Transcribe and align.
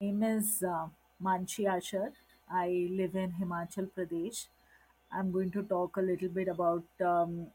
name 0.00 0.22
is 0.22 0.62
uh, 0.62 0.86
Ashar. 1.26 2.12
I 2.50 2.88
live 2.90 3.16
in 3.16 3.32
Himachal 3.40 3.88
Pradesh. 3.96 4.46
I'm 5.12 5.32
going 5.32 5.50
to 5.52 5.62
talk 5.62 5.96
a 5.96 6.00
little 6.00 6.28
bit 6.28 6.46
about 6.48 6.84
um, 7.04 7.48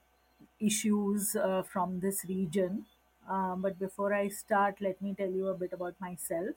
issues 0.59 1.35
uh, 1.35 1.64
from 1.64 2.00
this 2.01 2.25
region. 2.27 2.85
Um, 3.29 3.61
but 3.61 3.79
before 3.79 4.14
I 4.14 4.27
start, 4.27 4.75
let 4.82 5.01
me 5.01 5.16
tell 5.17 5.29
you 5.29 5.48
a 5.48 5.53
bit 5.53 5.71
about 5.71 5.95
myself. 6.01 6.56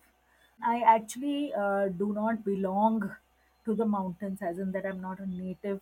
I 0.65 0.83
actually 0.85 1.53
uh, 1.55 1.89
do 1.89 2.13
not 2.13 2.45
belong 2.45 3.15
to 3.65 3.75
the 3.75 3.87
mountains, 3.87 4.41
as 4.43 4.59
in 4.59 4.73
that 4.73 4.87
I'm 4.87 5.01
not 5.01 5.21
a 5.21 5.27
native 5.27 5.81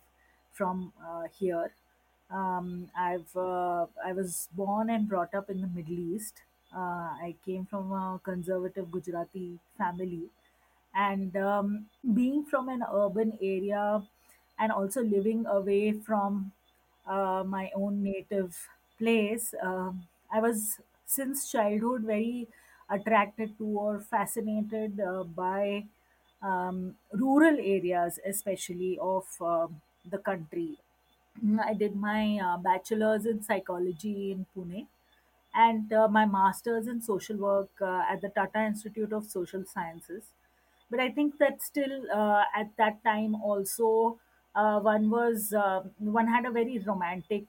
from 0.53 0.93
uh, 1.03 1.23
here. 1.39 1.71
Um, 2.29 2.89
I've 2.97 3.35
uh, 3.35 3.85
I 4.05 4.13
was 4.13 4.49
born 4.53 4.89
and 4.89 5.07
brought 5.07 5.33
up 5.33 5.49
in 5.49 5.61
the 5.61 5.67
Middle 5.67 5.99
East. 6.15 6.41
Uh, 6.75 7.15
I 7.27 7.35
came 7.45 7.65
from 7.65 7.91
a 7.93 8.19
conservative 8.23 8.91
Gujarati 8.91 9.59
family, 9.77 10.29
and 10.93 11.35
um, 11.37 11.89
being 12.13 12.45
from 12.45 12.69
an 12.69 12.83
urban 12.91 13.37
area 13.41 14.03
and 14.59 14.71
also 14.71 15.01
living 15.01 15.45
away 15.45 15.91
from 15.93 16.51
uh, 17.07 17.43
my 17.45 17.71
own 17.75 18.03
native 18.03 18.67
place, 18.97 19.53
um, 19.61 20.07
I 20.31 20.39
was 20.39 20.79
since 21.05 21.51
childhood 21.51 22.03
very 22.03 22.47
attracted 22.89 23.57
to 23.57 23.65
or 23.65 23.99
fascinated 23.99 24.99
uh, 24.99 25.23
by 25.23 25.85
um, 26.41 26.97
rural 27.11 27.57
areas, 27.59 28.19
especially 28.25 28.97
of 28.99 29.25
um 29.41 29.81
the 30.09 30.17
country. 30.19 30.77
Mm, 31.43 31.59
I 31.65 31.73
did 31.73 31.95
my 31.95 32.37
uh, 32.39 32.57
bachelor's 32.57 33.25
in 33.25 33.41
psychology 33.43 34.31
in 34.31 34.45
Pune 34.55 34.87
and 35.55 35.91
uh, 35.93 36.07
my 36.07 36.25
master's 36.25 36.87
in 36.87 37.01
social 37.01 37.37
work 37.37 37.69
uh, 37.81 38.03
at 38.09 38.21
the 38.21 38.29
Tata 38.29 38.59
Institute 38.59 39.13
of 39.13 39.25
Social 39.25 39.65
Sciences. 39.65 40.25
But 40.89 40.99
I 40.99 41.11
think 41.11 41.37
that 41.39 41.61
still 41.61 42.11
uh, 42.11 42.43
at 42.55 42.75
that 42.77 43.03
time 43.03 43.35
also 43.35 44.19
uh, 44.53 44.79
one 44.79 45.09
was 45.09 45.51
uh, 45.53 45.81
one 45.97 46.27
had 46.27 46.45
a 46.45 46.51
very 46.51 46.77
romantic 46.79 47.45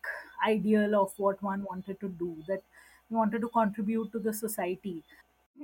ideal 0.47 0.95
of 1.01 1.19
what 1.19 1.43
one 1.43 1.63
wanted 1.65 2.01
to 2.01 2.09
do 2.09 2.43
that 2.49 2.63
wanted 3.11 3.41
to 3.43 3.49
contribute 3.49 4.11
to 4.13 4.19
the 4.19 4.33
society 4.33 5.05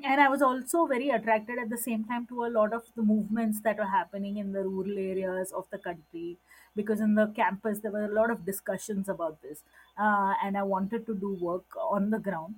and 0.05 0.21
i 0.21 0.29
was 0.33 0.43
also 0.47 0.87
very 0.87 1.09
attracted 1.17 1.59
at 1.63 1.69
the 1.71 1.77
same 1.77 2.05
time 2.05 2.27
to 2.27 2.45
a 2.45 2.51
lot 2.57 2.73
of 2.73 2.85
the 2.97 3.03
movements 3.03 3.61
that 3.61 3.77
were 3.79 3.91
happening 3.95 4.37
in 4.39 4.53
the 4.53 4.63
rural 4.63 4.99
areas 4.99 5.53
of 5.53 5.69
the 5.71 5.79
country 5.79 6.39
because 6.75 7.01
in 7.01 7.15
the 7.15 7.27
campus 7.37 7.81
there 7.81 7.93
were 7.93 8.05
a 8.05 8.15
lot 8.21 8.31
of 8.31 8.45
discussions 8.47 9.09
about 9.09 9.41
this 9.43 9.63
uh, 9.99 10.35
and 10.43 10.57
i 10.57 10.63
wanted 10.63 11.05
to 11.07 11.15
do 11.15 11.35
work 11.49 11.77
on 11.77 12.11
the 12.11 12.19
ground 12.19 12.55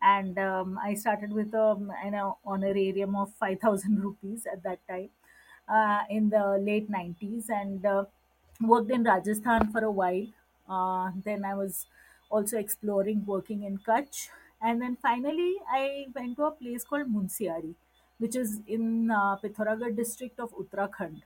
and 0.00 0.38
um, 0.38 0.78
i 0.82 0.94
started 0.94 1.32
with 1.32 1.54
um, 1.54 1.92
an 2.04 2.14
honorarium 2.46 3.14
of 3.14 3.32
5000 3.34 4.02
rupees 4.08 4.46
at 4.50 4.62
that 4.62 4.86
time 4.88 5.10
uh, 5.68 6.02
in 6.08 6.30
the 6.30 6.46
late 6.58 6.90
90s 6.90 7.48
and 7.50 7.84
uh, 7.86 8.04
worked 8.60 8.90
in 8.90 9.04
Rajasthan 9.04 9.70
for 9.70 9.84
a 9.84 9.90
while. 9.90 10.26
Uh, 10.68 11.12
then 11.24 11.44
I 11.44 11.54
was 11.54 11.86
also 12.28 12.58
exploring 12.58 13.24
working 13.24 13.62
in 13.62 13.78
Kutch. 13.78 14.30
And 14.62 14.80
then 14.80 14.96
finally, 14.96 15.56
I 15.68 16.06
went 16.14 16.36
to 16.36 16.44
a 16.44 16.50
place 16.50 16.84
called 16.84 17.12
Munsiari, 17.12 17.74
which 18.18 18.36
is 18.36 18.60
in 18.66 19.10
uh, 19.10 19.36
Pithoragarh 19.36 19.96
district 19.96 20.38
of 20.38 20.52
Uttarakhand. 20.52 21.22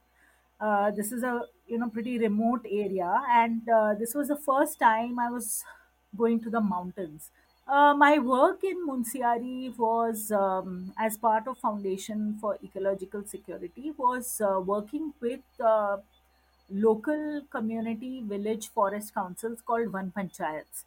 Uh, 0.61 0.91
this 0.93 1.11
is 1.13 1.23
a 1.23 1.43
you 1.67 1.79
know 1.79 1.89
pretty 1.91 2.19
remote 2.19 2.65
area, 2.71 3.21
and 3.29 3.69
uh, 3.69 3.95
this 3.95 4.15
was 4.15 4.29
the 4.29 4.37
first 4.37 4.79
time 4.79 5.19
I 5.19 5.31
was 5.31 5.65
going 6.17 6.41
to 6.43 6.51
the 6.51 6.61
mountains. 6.61 7.31
Uh, 7.67 7.95
my 7.95 8.19
work 8.19 8.63
in 8.63 8.87
Munsiari 8.87 9.77
was 9.77 10.31
um, 10.31 10.93
as 10.99 11.17
part 11.17 11.49
of 11.49 11.59
Foundation 11.59 12.39
for 12.41 12.59
Ecological 12.63 13.25
Security 13.27 13.91
was 13.97 14.41
uh, 14.41 14.61
working 14.61 15.13
with 15.21 15.41
uh, 15.59 15.97
local 16.71 17.43
community 17.51 18.23
village 18.23 18.69
forest 18.69 19.15
councils 19.15 19.63
called 19.63 19.91
Van 19.93 20.13
Panchayats. 20.17 20.85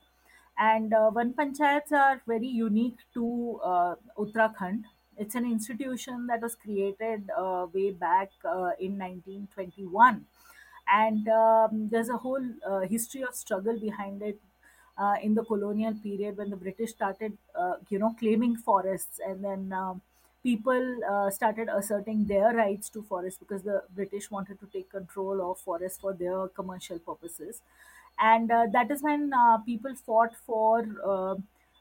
And 0.59 0.94
uh, 0.94 1.12
Van 1.12 1.34
Panchayats 1.34 1.91
are 1.91 2.22
very 2.28 2.47
unique 2.47 2.97
to 3.13 3.59
uh, 3.63 3.95
Uttarakhand. 4.18 4.84
It's 5.18 5.35
an 5.35 5.45
institution 5.45 6.28
that 6.28 6.41
was 6.41 6.56
created 6.56 7.29
uh, 7.35 7.68
way 7.73 7.91
back 7.91 8.29
uh, 8.45 8.72
in 8.79 8.97
1921 8.97 10.25
and 10.88 11.28
um, 11.28 11.90
there's 11.90 12.09
a 12.09 12.17
whole 12.17 12.44
uh, 12.66 12.81
history 12.81 13.22
of 13.23 13.35
struggle 13.35 13.78
behind 13.79 14.22
it 14.22 14.40
uh, 14.97 15.16
in 15.22 15.35
the 15.35 15.44
colonial 15.44 15.94
period 15.96 16.38
when 16.38 16.50
the 16.50 16.56
British 16.56 16.91
started, 16.91 17.38
uh, 17.56 17.75
you 17.90 18.00
know, 18.00 18.16
claiming 18.19 18.56
forests, 18.56 19.19
and 19.25 19.44
then 19.44 19.72
um, 19.73 20.01
people 20.44 21.00
uh, 21.09 21.29
started 21.29 21.67
asserting 21.69 22.25
their 22.25 22.53
rights 22.53 22.90
to 22.90 23.03
forests 23.03 23.38
because 23.38 23.63
the 23.63 23.84
British 23.94 24.31
wanted 24.31 24.59
to 24.59 24.66
take 24.67 24.90
control 24.90 25.51
of 25.51 25.59
forests 25.59 26.00
for 26.00 26.13
their 26.13 26.47
commercial 26.47 26.97
purposes, 27.00 27.62
and 28.19 28.51
uh, 28.51 28.66
that 28.72 28.91
is 28.91 29.01
when 29.01 29.31
uh, 29.33 29.57
people 29.59 29.94
fought 29.95 30.35
for. 30.45 30.85
Uh, 31.05 31.35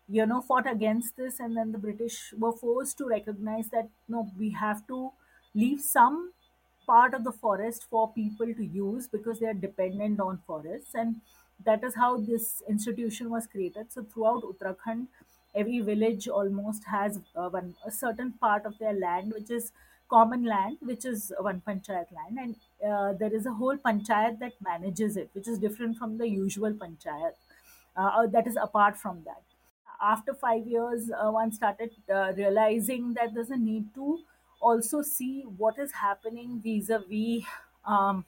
you 0.08 0.24
know 0.24 0.40
fought 0.40 0.70
against 0.70 1.16
this. 1.16 1.40
And 1.40 1.56
then 1.56 1.72
the 1.72 1.78
british 1.78 2.32
were 2.38 2.52
forced 2.52 2.96
to 2.98 3.06
recognize 3.08 3.70
that 3.70 3.88
no 4.08 4.30
we 4.38 4.50
have 4.50 4.86
to 4.86 5.10
leave 5.52 5.80
some 5.80 6.32
part 6.86 7.14
of 7.14 7.24
the 7.24 7.32
forest 7.32 7.86
for 7.90 8.12
people 8.12 8.54
to 8.54 8.64
use 8.64 9.08
because 9.08 9.40
they 9.40 9.46
are 9.46 9.54
dependent 9.54 10.20
on 10.20 10.38
forests. 10.46 10.94
And 10.94 11.16
that 11.64 11.82
is 11.82 11.94
how 11.96 12.18
this 12.18 12.62
institution 12.68 13.30
was 13.30 13.46
created. 13.46 13.92
So 13.92 14.04
throughout 14.04 14.42
uttarakhand 14.44 15.08
every 15.54 15.80
village 15.80 16.28
almost 16.28 16.84
has 16.84 17.18
uh, 17.34 17.48
one 17.48 17.74
a 17.84 17.90
certain 17.90 18.32
part 18.34 18.64
of 18.66 18.78
their 18.78 18.92
land 18.92 19.32
which 19.32 19.50
is 19.50 19.72
common 20.08 20.44
land 20.44 20.76
which 20.80 21.04
is 21.04 21.32
Van 21.42 21.60
Panchayat 21.66 22.12
land. 22.12 22.38
And 22.38 22.56
uh, 22.84 23.12
there 23.14 23.34
is 23.34 23.46
a 23.46 23.52
whole 23.52 23.76
panchayat 23.76 24.38
that 24.38 24.52
manages 24.60 25.16
it 25.16 25.30
which 25.32 25.48
is 25.48 25.58
different 25.58 25.96
from 25.96 26.18
the 26.18 26.28
usual 26.28 26.72
panchayat 26.72 27.34
uh, 27.96 28.26
that 28.26 28.46
is 28.46 28.56
apart 28.60 28.96
from 28.96 29.22
that. 29.24 29.42
After 30.00 30.34
five 30.34 30.66
years, 30.66 31.10
uh, 31.10 31.30
one 31.30 31.52
started 31.52 31.90
uh, 32.12 32.32
realizing 32.36 33.14
that 33.14 33.32
there's 33.32 33.50
a 33.50 33.56
need 33.56 33.94
to 33.94 34.20
also 34.60 35.00
see 35.02 35.42
what 35.56 35.78
is 35.78 35.92
happening 35.92 36.60
vis-a-vis, 36.62 37.44
um, 37.86 38.24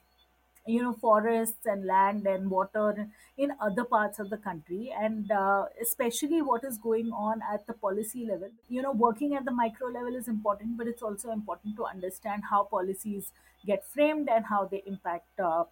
you 0.69 0.83
know, 0.83 0.93
forests 0.93 1.67
and 1.67 1.85
land 1.87 2.27
and 2.27 2.51
water 2.51 3.09
in 3.37 3.53
other 3.61 3.85
parts 3.85 4.19
of 4.19 4.31
the 4.31 4.37
country, 4.37 4.93
and 4.99 5.31
uh, 5.33 5.67
especially 5.81 6.43
what 6.43 6.65
is 6.65 6.79
going 6.79 7.11
on 7.13 7.43
at 7.53 7.67
the 7.67 7.73
policy 7.73 8.25
level. 8.27 8.51
You 8.69 8.83
know, 8.83 8.93
working 8.93 9.35
at 9.35 9.45
the 9.45 9.51
micro 9.53 9.89
level 9.89 10.15
is 10.15 10.29
important, 10.29 10.77
but 10.77 10.87
it's 10.87 11.03
also 11.03 11.31
important 11.31 11.77
to 11.77 11.85
understand 11.85 12.43
how 12.51 12.65
policies 12.65 13.33
get 13.67 13.85
framed 13.87 14.29
and 14.29 14.45
how 14.47 14.65
they 14.67 14.83
impact. 14.87 15.41
Uh, 15.41 15.65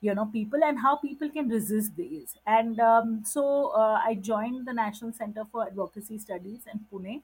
you 0.00 0.14
know 0.14 0.26
people 0.26 0.62
and 0.62 0.78
how 0.80 0.96
people 0.96 1.30
can 1.30 1.48
resist 1.48 1.96
these 1.96 2.34
and 2.46 2.78
um, 2.80 3.22
so 3.24 3.68
uh, 3.68 3.98
i 4.04 4.14
joined 4.14 4.66
the 4.66 4.72
national 4.72 5.12
center 5.12 5.44
for 5.50 5.66
advocacy 5.66 6.18
studies 6.18 6.66
in 6.72 6.80
pune 6.92 7.22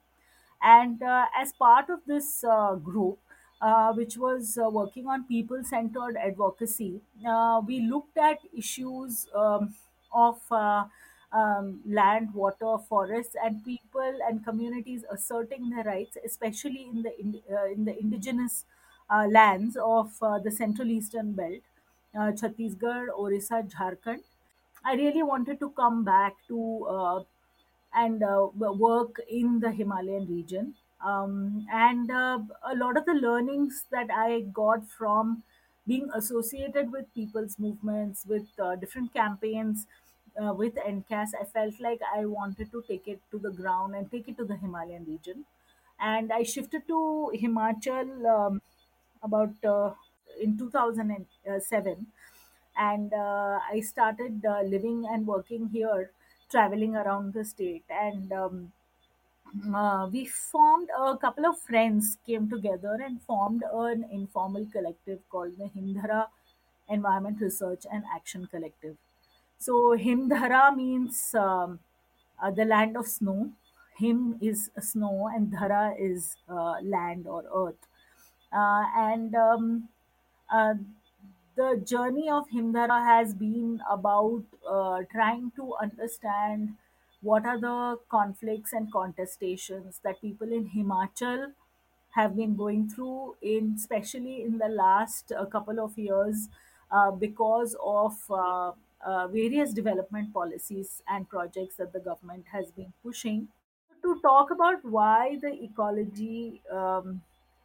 and 0.62 1.02
uh, 1.02 1.26
as 1.36 1.52
part 1.52 1.90
of 1.90 2.00
this 2.06 2.44
uh, 2.44 2.74
group 2.74 3.18
uh, 3.60 3.92
which 3.92 4.16
was 4.16 4.58
uh, 4.58 4.68
working 4.70 5.06
on 5.06 5.24
people 5.24 5.62
centered 5.64 6.16
advocacy 6.16 7.00
uh, 7.26 7.60
we 7.66 7.80
looked 7.80 8.16
at 8.16 8.38
issues 8.56 9.28
um, 9.34 9.74
of 10.12 10.40
uh, 10.50 10.84
um, 11.32 11.80
land 11.86 12.32
water 12.34 12.76
forests 12.88 13.36
and 13.44 13.64
people 13.64 14.18
and 14.28 14.44
communities 14.44 15.04
asserting 15.10 15.70
their 15.70 15.84
rights 15.84 16.16
especially 16.24 16.84
in 16.90 17.02
the 17.02 17.20
in, 17.20 17.40
uh, 17.52 17.66
in 17.66 17.84
the 17.84 17.98
indigenous 17.98 18.64
lands 19.28 19.76
of 19.76 20.18
the 20.44 20.50
central 20.56 20.88
eastern 20.88 21.32
belt 21.32 21.62
Chhattisgarh, 22.14 23.08
Orissa, 23.10 23.62
Jharkhand. 23.62 24.22
I 24.84 24.94
really 24.94 25.22
wanted 25.22 25.58
to 25.60 25.70
come 25.70 26.04
back 26.04 26.34
to 26.48 27.24
and 27.92 28.20
work 28.58 29.20
in 29.28 29.60
the 29.60 29.70
Himalayan 29.72 30.26
region. 30.26 30.74
Um, 31.02 31.66
and 31.72 32.10
uh, 32.10 32.40
a 32.62 32.74
lot 32.76 32.96
of 32.96 33.06
the 33.06 33.14
learnings 33.14 33.84
that 33.90 34.10
I 34.10 34.40
got 34.40 34.86
from 34.88 35.42
being 35.86 36.10
associated 36.14 36.92
with 36.92 37.12
people's 37.14 37.58
movements, 37.58 38.26
with 38.26 38.48
uh, 38.58 38.76
different 38.76 39.12
campaigns, 39.14 39.86
uh, 40.40 40.52
with 40.52 40.76
NCAS, 40.76 41.30
I 41.40 41.44
felt 41.44 41.80
like 41.80 42.00
I 42.14 42.26
wanted 42.26 42.70
to 42.72 42.82
take 42.86 43.08
it 43.08 43.20
to 43.30 43.38
the 43.38 43.50
ground 43.50 43.94
and 43.94 44.10
take 44.10 44.28
it 44.28 44.36
to 44.36 44.44
the 44.44 44.56
Himalayan 44.56 45.04
region. 45.06 45.46
And 45.98 46.32
I 46.32 46.42
shifted 46.44 46.86
to 46.88 47.32
Himachal 47.34 48.26
um, 48.26 48.62
about 49.22 49.64
uh, 49.64 49.94
in 50.40 50.56
2007 50.56 52.06
and 52.76 53.12
uh, 53.12 53.58
i 53.72 53.80
started 53.80 54.44
uh, 54.46 54.62
living 54.62 55.04
and 55.10 55.26
working 55.26 55.68
here 55.68 56.10
traveling 56.50 56.94
around 56.96 57.34
the 57.34 57.44
state 57.44 57.84
and 57.90 58.32
um, 58.32 58.72
uh, 59.74 60.08
we 60.12 60.26
formed 60.26 60.88
a 60.98 61.16
couple 61.16 61.46
of 61.46 61.58
friends 61.60 62.16
came 62.26 62.48
together 62.48 62.98
and 63.04 63.22
formed 63.22 63.62
an 63.72 64.04
informal 64.10 64.66
collective 64.72 65.20
called 65.30 65.56
the 65.58 65.70
himdhara 65.76 66.26
environment 66.88 67.40
research 67.40 67.84
and 67.90 68.04
action 68.14 68.46
collective. 68.50 68.96
So 69.58 69.96
himdhara 69.96 70.74
means 70.76 71.34
um, 71.34 71.80
uh, 72.42 72.50
the 72.50 72.64
land 72.64 72.96
of 72.96 73.06
snow. 73.06 73.50
Him 73.98 74.38
is 74.40 74.70
snow 74.80 75.28
and 75.28 75.52
dhara 75.52 75.94
is 75.98 76.36
uh, 76.48 76.76
land 76.82 77.26
or 77.26 77.44
earth. 77.54 77.86
Uh, 78.52 78.84
and 78.96 79.34
um, 79.34 79.88
uh, 80.50 80.74
the 81.56 81.82
journey 81.84 82.28
of 82.30 82.48
Himdhara 82.48 83.04
has 83.04 83.34
been 83.34 83.80
about 83.88 84.42
uh, 84.68 85.02
trying 85.12 85.52
to 85.56 85.74
understand 85.82 86.76
what 87.20 87.44
are 87.46 87.58
the 87.60 87.98
conflicts 88.08 88.72
and 88.72 88.92
contestations 88.92 90.00
that 90.02 90.20
people 90.20 90.52
in 90.52 90.70
Himachal 90.70 91.52
have 92.10 92.36
been 92.36 92.56
going 92.56 92.88
through, 92.88 93.36
in 93.40 93.74
especially 93.76 94.42
in 94.42 94.58
the 94.58 94.68
last 94.68 95.32
uh, 95.32 95.44
couple 95.46 95.78
of 95.80 95.96
years, 95.98 96.48
uh, 96.90 97.10
because 97.10 97.76
of 97.82 98.18
uh, 98.30 98.72
uh, 99.02 99.28
various 99.28 99.72
development 99.72 100.32
policies 100.32 101.02
and 101.08 101.28
projects 101.28 101.76
that 101.76 101.92
the 101.92 102.00
government 102.00 102.46
has 102.52 102.70
been 102.72 102.92
pushing 103.02 103.48
to 104.02 104.20
talk 104.22 104.50
about 104.50 104.84
why 104.84 105.36
the 105.40 105.52
ecology 105.62 106.60
um, 106.70 107.22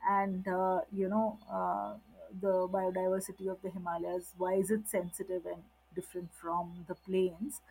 and 0.07 0.47
uh, 0.47 0.81
you 0.91 1.07
know 1.09 1.39
uh, 1.49 1.95
the 2.41 2.67
biodiversity 2.67 3.49
of 3.49 3.61
the 3.61 3.69
Himalayas, 3.71 4.33
why 4.37 4.53
is 4.55 4.69
it 4.69 4.87
sensitive 4.87 5.45
and 5.45 5.63
different 5.95 6.33
from 6.33 6.85
the 6.87 6.95
plains? 6.95 7.61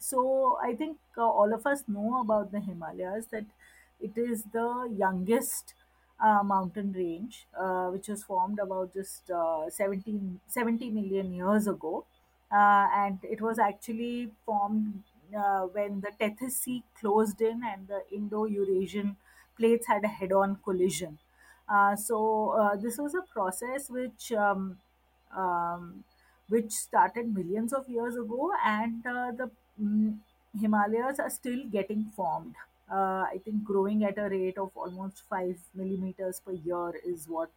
So 0.00 0.58
I 0.62 0.74
think 0.74 0.98
uh, 1.16 1.22
all 1.28 1.52
of 1.54 1.66
us 1.66 1.84
know 1.86 2.20
about 2.20 2.52
the 2.52 2.60
Himalayas 2.60 3.26
that 3.28 3.44
it 4.00 4.16
is 4.18 4.44
the 4.44 4.92
youngest 4.96 5.74
uh, 6.18 6.42
mountain 6.42 6.92
range, 6.92 7.46
uh, 7.58 7.88
which 7.88 8.08
was 8.08 8.24
formed 8.24 8.58
about 8.58 8.92
just 8.94 9.30
uh, 9.30 9.70
17, 9.70 10.40
70 10.46 10.90
million 10.90 11.32
years 11.32 11.66
ago. 11.68 12.06
Uh, 12.50 12.88
and 12.94 13.18
it 13.22 13.40
was 13.40 13.58
actually 13.58 14.30
formed 14.44 15.04
uh, 15.36 15.62
when 15.66 16.00
the 16.00 16.10
Tethys 16.18 16.52
Sea 16.52 16.82
closed 16.98 17.40
in 17.40 17.62
and 17.64 17.86
the 17.86 18.02
Indo 18.12 18.44
Eurasian 18.46 19.16
plates 19.56 19.86
had 19.86 20.04
a 20.04 20.08
head 20.08 20.32
on 20.32 20.56
collision. 20.64 21.18
Uh, 21.68 21.94
so, 21.94 22.50
uh, 22.50 22.74
this 22.76 22.98
was 22.98 23.14
a 23.14 23.22
process 23.32 23.88
which 23.88 24.32
um, 24.32 24.78
um, 25.36 26.04
which 26.48 26.72
started 26.72 27.32
millions 27.32 27.72
of 27.72 27.88
years 27.88 28.16
ago, 28.16 28.52
and 28.64 29.06
uh, 29.06 29.30
the 29.30 29.50
mm, 29.80 30.18
Himalayas 30.60 31.18
are 31.20 31.30
still 31.30 31.64
getting 31.70 32.04
formed. 32.16 32.54
Uh, 32.90 33.24
I 33.34 33.40
think 33.44 33.64
growing 33.64 34.04
at 34.04 34.18
a 34.18 34.28
rate 34.28 34.58
of 34.58 34.70
almost 34.74 35.22
five 35.28 35.56
millimeters 35.74 36.40
per 36.44 36.52
year 36.52 36.92
is 37.06 37.28
what 37.28 37.50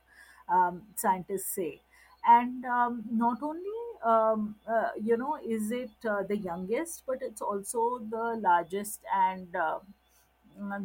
um, 0.48 0.84
scientists 0.96 1.48
say. 1.56 1.82
And 2.26 2.64
um, 2.66 3.04
not 3.12 3.42
only 3.42 3.80
um, 4.04 4.56
uh, 4.68 4.90
you 5.02 5.18
know 5.18 5.38
is 5.46 5.72
it 5.72 5.92
uh, 6.08 6.24
the 6.24 6.38
youngest, 6.38 7.04
but 7.08 7.20
it's 7.22 7.42
also 7.42 8.00
the 8.10 8.38
largest 8.40 9.00
and 9.14 9.56
uh, 9.56 9.80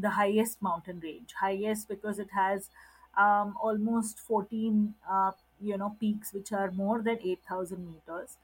the 0.00 0.10
highest 0.10 0.60
mountain 0.62 1.00
range. 1.00 1.32
Highest 1.40 1.88
because 1.88 2.18
it 2.18 2.28
has 2.34 2.68
um, 3.16 3.56
almost 3.60 4.18
14 4.18 4.94
uh, 5.10 5.32
you 5.60 5.76
know 5.76 5.96
peaks 6.00 6.32
which 6.32 6.52
are 6.52 6.70
more 6.70 7.02
than 7.02 7.18
8000 7.22 7.86
meters 7.86 8.36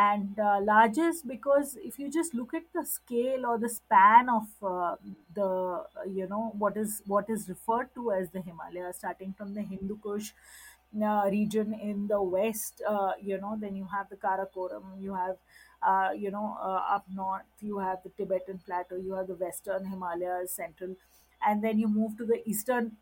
and 0.00 0.38
uh, 0.38 0.60
largest 0.62 1.26
because 1.26 1.76
if 1.82 1.98
you 1.98 2.10
just 2.10 2.34
look 2.34 2.54
at 2.54 2.62
the 2.74 2.84
scale 2.86 3.44
or 3.46 3.58
the 3.58 3.68
span 3.68 4.28
of 4.28 4.46
uh, 4.62 4.94
the 5.34 5.84
you 6.18 6.26
know 6.28 6.52
what 6.64 6.76
is 6.76 7.02
what 7.06 7.28
is 7.28 7.48
referred 7.48 7.88
to 7.94 8.12
as 8.12 8.30
the 8.30 8.40
himalaya 8.40 8.92
starting 8.92 9.32
from 9.32 9.54
the 9.54 9.62
hindu 9.62 9.96
kush 10.06 10.30
uh, 11.04 11.28
region 11.30 11.74
in 11.74 12.06
the 12.06 12.20
west 12.22 12.82
uh, 12.88 13.12
you 13.20 13.38
know 13.40 13.56
then 13.60 13.76
you 13.76 13.86
have 13.96 14.08
the 14.08 14.16
karakoram 14.16 14.84
you 15.00 15.14
have 15.14 15.36
uh, 15.82 16.10
you 16.16 16.30
know 16.30 16.56
uh, 16.60 16.82
up 16.96 17.04
north 17.12 17.46
you 17.60 17.78
have 17.78 17.98
the 18.04 18.10
tibetan 18.20 18.58
plateau 18.66 18.96
you 18.96 19.12
have 19.14 19.26
the 19.26 19.34
western 19.46 19.84
himalayas 19.86 20.52
central 20.52 20.94
and 21.46 21.62
then 21.62 21.78
you 21.78 21.88
move 21.88 22.16
to 22.16 22.24
the 22.24 22.40
eastern 22.48 22.92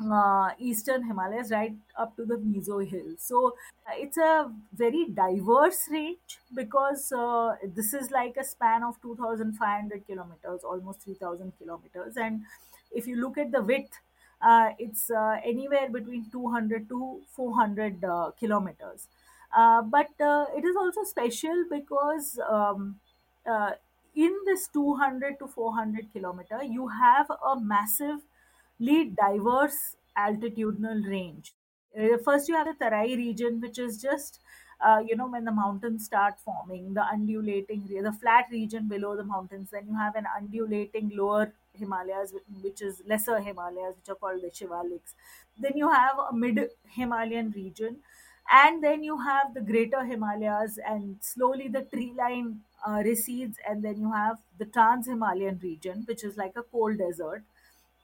uh, 0.00 0.50
eastern 0.58 1.04
Himalayas 1.04 1.50
right 1.50 1.74
up 1.96 2.16
to 2.16 2.24
the 2.24 2.36
Mizo 2.36 2.86
Hills. 2.86 3.18
So 3.18 3.54
uh, 3.86 3.92
it's 3.94 4.16
a 4.16 4.50
very 4.72 5.06
diverse 5.06 5.88
range 5.90 6.38
because 6.54 7.12
uh, 7.12 7.56
this 7.74 7.92
is 7.92 8.10
like 8.10 8.36
a 8.36 8.44
span 8.44 8.82
of 8.82 9.00
2,500 9.02 10.06
kilometers, 10.06 10.62
almost 10.64 11.02
3,000 11.02 11.52
kilometers. 11.58 12.16
And 12.16 12.42
if 12.92 13.06
you 13.06 13.16
look 13.16 13.38
at 13.38 13.52
the 13.52 13.62
width, 13.62 13.98
uh, 14.42 14.70
it's 14.78 15.10
uh, 15.10 15.36
anywhere 15.44 15.90
between 15.90 16.24
200 16.30 16.88
to 16.88 17.20
400 17.36 18.04
uh, 18.04 18.30
kilometers. 18.38 19.06
But 19.54 20.08
it 20.18 20.64
is 20.64 20.76
also 20.76 21.04
special 21.04 21.64
because 21.70 22.38
um, 22.48 22.96
in 24.14 24.34
this 24.46 24.68
200 24.68 25.38
to 25.38 25.46
400 25.46 26.12
kilometer, 26.12 26.62
you 26.62 26.88
have 26.88 27.30
a 27.30 27.60
massive 27.60 28.20
lead 28.80 29.16
diverse 29.16 29.96
altitudinal 30.16 31.06
range. 31.08 31.54
Uh, 31.98 32.16
first, 32.24 32.48
you 32.48 32.54
have 32.56 32.66
the 32.66 32.74
Tarai 32.74 33.16
region, 33.16 33.60
which 33.60 33.78
is 33.78 34.00
just 34.00 34.40
uh, 34.80 35.02
you 35.06 35.14
know 35.16 35.26
when 35.28 35.44
the 35.44 35.52
mountains 35.52 36.04
start 36.04 36.40
forming, 36.40 36.94
the 36.94 37.04
undulating, 37.04 37.84
the 37.86 38.12
flat 38.12 38.46
region 38.50 38.88
below 38.88 39.16
the 39.16 39.24
mountains. 39.24 39.70
Then 39.70 39.86
you 39.86 39.96
have 39.96 40.16
an 40.16 40.26
undulating 40.36 41.10
lower 41.14 41.52
Himalayas, 41.74 42.32
which 42.62 42.82
is 42.82 43.02
lesser 43.06 43.40
Himalayas, 43.40 43.96
which 43.96 44.08
are 44.08 44.14
called 44.14 44.42
the 44.42 44.50
Shivaliks. 44.50 45.14
Then 45.58 45.72
you 45.76 45.90
have 45.90 46.18
a 46.18 46.32
mid 46.32 46.70
Himalayan 46.88 47.50
region, 47.50 48.02
and 48.50 48.82
then 48.82 49.02
you 49.02 49.18
have 49.18 49.54
the 49.54 49.60
greater 49.60 50.04
Himalayas, 50.04 50.78
and 50.78 51.22
slowly 51.22 51.68
the 51.68 51.82
tree 51.82 52.12
line 52.16 52.62
uh, 52.86 53.02
recedes, 53.04 53.58
and 53.68 53.82
then 53.84 54.00
you 54.00 54.12
have 54.12 54.38
the 54.58 54.64
Trans 54.66 55.06
Himalayan 55.06 55.58
region, 55.58 56.04
which 56.06 56.24
is 56.24 56.36
like 56.36 56.56
a 56.56 56.62
cold 56.62 56.98
desert 56.98 57.44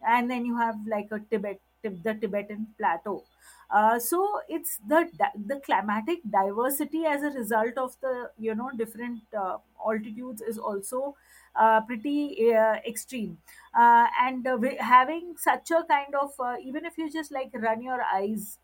and 0.06 0.30
then 0.30 0.44
you 0.44 0.56
have 0.56 0.76
like 0.86 1.08
a 1.12 1.20
Tibet, 1.20 1.60
the 1.82 2.14
Tibetan 2.20 2.68
plateau. 2.78 3.24
Uh, 3.68 3.98
so 3.98 4.40
it's 4.48 4.78
the 4.86 5.08
the 5.34 5.56
climatic 5.60 6.20
diversity 6.30 7.04
as 7.04 7.22
a 7.22 7.30
result 7.30 7.76
of 7.76 7.96
the 8.00 8.30
you 8.38 8.54
know 8.54 8.70
different 8.76 9.20
uh, 9.36 9.58
altitudes 9.84 10.40
is 10.40 10.56
also 10.56 11.16
uh, 11.56 11.80
pretty 11.80 12.52
uh, 12.54 12.76
extreme 12.86 13.38
uh, 13.74 14.06
and 14.20 14.46
having 14.78 15.34
such 15.36 15.72
a 15.72 15.82
kind 15.88 16.14
of 16.14 16.30
uh, 16.38 16.56
even 16.62 16.84
if 16.84 16.96
you 16.96 17.10
just 17.10 17.32
like 17.32 17.50
run 17.54 17.82
your 17.82 18.00
eyes 18.02 18.58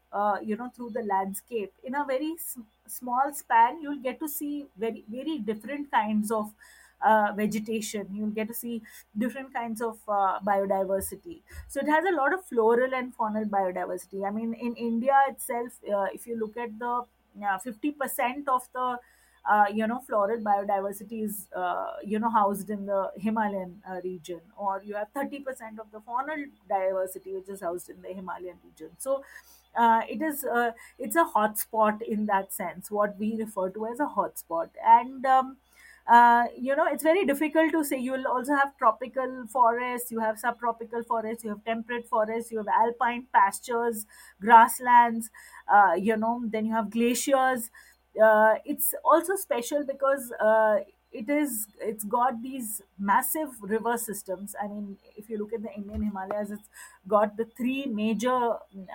you 0.44 0.55
know 0.56 0.70
through 0.76 0.90
the 0.90 1.02
landscape 1.02 1.73
in 1.82 1.94
a 1.96 2.05
very 2.05 2.37
small 2.87 3.32
span 3.32 3.81
you'll 3.81 4.02
get 4.02 4.20
to 4.20 4.29
see 4.29 4.67
very 4.76 5.05
very 5.08 5.38
different 5.38 5.90
kinds 5.90 6.31
of 6.31 6.52
uh, 7.05 7.33
vegetation. 7.37 8.09
You'll 8.13 8.31
get 8.31 8.49
to 8.49 8.55
see 8.55 8.83
different 9.17 9.53
kinds 9.55 9.81
of 9.81 9.99
uh, 10.09 10.41
biodiversity. 10.41 11.41
So 11.69 11.81
it 11.81 11.89
has 11.89 12.05
a 12.05 12.13
lot 12.17 12.33
of 12.33 12.45
floral 12.45 12.95
and 12.95 13.17
faunal 13.17 13.49
biodiversity. 13.49 14.27
I 14.27 14.31
mean 14.31 14.55
in 14.55 14.75
india 14.77 15.19
itself 15.29 15.73
uh, 15.95 16.07
if 16.19 16.27
you 16.27 16.39
look 16.39 16.56
at 16.56 16.79
the 16.79 17.05
uh, 17.47 17.59
50% 17.59 18.49
of 18.49 18.69
the 18.73 18.99
uh, 19.44 19.65
you 19.75 19.87
know 19.87 19.99
floral 20.06 20.39
biodiversity 20.39 21.25
is 21.25 21.49
uh, 21.56 21.94
you 22.05 22.19
know 22.19 22.31
housed 22.31 22.71
in 22.71 22.87
the 22.87 23.11
himalayan 23.17 23.82
region 24.05 24.41
or 24.56 24.81
you 24.85 24.94
have 24.94 25.13
30% 25.15 25.79
of 25.81 25.91
the 25.91 25.99
faunal 26.01 26.44
diversity 26.69 27.32
which 27.35 27.49
is 27.49 27.61
housed 27.61 27.91
in 27.91 28.01
the 28.03 28.09
himalayan 28.09 28.56
region. 28.65 28.91
So 28.99 29.25
uh, 29.75 30.03
it 30.09 30.23
is 30.23 30.44
uh, 30.44 30.73
it's 30.99 31.17
a 31.17 31.25
hotspot 31.25 32.03
in 32.03 32.27
that 32.27 32.53
sense 32.53 32.91
what 32.91 33.19
we 33.19 33.35
refer 33.37 33.71
to 33.71 33.87
as 33.87 34.01
a 34.01 34.06
hotspot. 34.06 34.71
And 34.85 35.25
um, 35.27 35.56
uh, 36.06 36.44
you 36.59 36.75
know 36.77 36.87
it's 36.87 37.03
very 37.03 37.25
difficult 37.25 37.73
to 37.73 37.85
say. 37.85 37.99
You 37.99 38.13
will 38.13 38.27
also 38.27 38.55
have 38.55 38.77
tropical 38.79 39.47
forests 39.53 40.11
you 40.11 40.21
have 40.21 40.39
subtropical 40.39 41.03
forests 41.03 41.44
you 41.44 41.51
have 41.51 41.65
temperate 41.65 42.09
forests 42.09 42.51
you 42.51 42.59
have 42.59 42.69
alpine 42.69 43.27
pastures 43.32 44.06
grasslands 44.41 45.31
uh, 45.73 45.93
you 45.97 46.17
know 46.17 46.43
then 46.47 46.67
you 46.67 46.73
have 46.75 46.91
glaciers. 46.91 47.71
Uh, 48.23 48.56
it's 48.67 48.94
also 49.05 49.37
special 49.37 49.85
because 49.87 50.32
uh, 50.32 50.81
it 51.13 51.31
is 51.31 51.67
it's 51.81 52.05
got 52.05 52.43
these 52.43 52.82
massive 52.99 53.49
river 53.63 53.97
systems. 53.97 54.55
I 54.63 54.67
mean 54.69 54.99
if 55.17 55.31
you 55.31 55.39
look 55.39 55.53
at 55.55 55.63
the 55.63 55.73
indian 55.75 56.03
himalayas 56.03 56.51
it's 56.51 56.69
got 57.09 57.37
the 57.37 57.47
three 57.56 57.87
major 57.87 58.39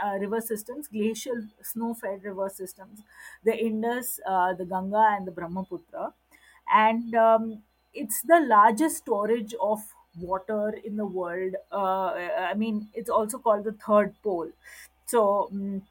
uh, 0.06 0.18
river 0.20 0.42
systems 0.42 0.88
glacial 0.88 1.42
snow 1.62 1.94
fed 1.94 2.24
river 2.24 2.50
systems 2.50 3.02
the 3.44 3.56
indus 3.58 4.20
uh, 4.28 4.54
the 4.54 4.66
ganga 4.66 5.04
and 5.16 5.26
the 5.28 5.32
brahmaputra 5.32 6.14
and 6.74 7.14
um, 7.16 7.64
it's 7.94 8.22
the 8.22 8.40
largest 8.40 8.98
storage 8.98 9.54
of 9.62 9.80
water 10.20 10.70
in 10.84 10.98
the 10.98 11.06
world. 11.06 11.56
Uh, 11.72 12.08
I 12.52 12.54
mean, 12.56 12.90
it's 12.94 13.10
also 13.10 13.38
called 13.38 13.64
the 13.66 13.74
third 13.74 14.16
pole. 14.24 14.50
So 15.06 15.50
mm, 15.54 15.82